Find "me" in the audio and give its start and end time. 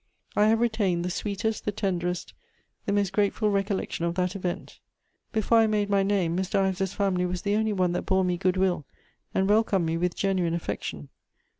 8.23-8.35, 9.85-9.97